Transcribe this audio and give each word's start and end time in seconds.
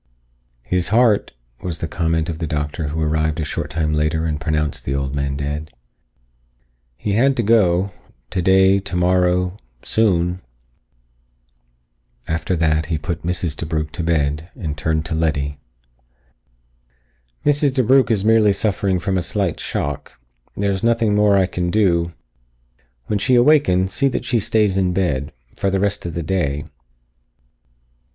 "His 0.65 0.87
heart," 0.87 1.31
was 1.61 1.77
the 1.77 1.87
comment 1.87 2.27
of 2.27 2.39
the 2.39 2.47
doctor 2.47 2.87
who 2.87 2.99
arrived 3.03 3.39
a 3.39 3.45
short 3.45 3.69
time 3.69 3.93
later 3.93 4.25
and 4.25 4.41
pronounced 4.41 4.83
the 4.83 4.95
old 4.95 5.13
man 5.13 5.35
dead. 5.35 5.71
"He 6.97 7.13
had 7.13 7.37
to 7.37 7.43
go. 7.43 7.91
Today, 8.31 8.79
tomorrow. 8.79 9.59
Soon." 9.83 10.41
After 12.27 12.55
that, 12.55 12.87
he 12.87 12.97
put 12.97 13.21
Mrs. 13.21 13.55
DeBrugh 13.55 13.91
to 13.91 14.01
bed 14.01 14.49
and 14.55 14.75
turned 14.75 15.05
to 15.05 15.13
Letty. 15.13 15.59
"Mrs. 17.45 17.71
DeBrugh 17.73 18.09
is 18.09 18.25
merely 18.25 18.53
suffering 18.53 18.97
from 18.97 19.19
a 19.19 19.21
slight 19.21 19.59
shock. 19.59 20.19
There 20.57 20.71
is 20.71 20.81
nothing 20.81 21.13
more 21.13 21.33
that 21.35 21.41
I 21.41 21.45
can 21.45 21.69
do. 21.69 22.11
When 23.05 23.19
she 23.19 23.35
awakens, 23.35 23.93
see 23.93 24.07
that 24.07 24.25
she 24.25 24.39
stays 24.39 24.79
in 24.79 24.93
bed. 24.93 25.31
For 25.55 25.69
the 25.69 25.79
rest 25.79 26.07
of 26.07 26.15
the 26.15 26.23
day." 26.23 26.63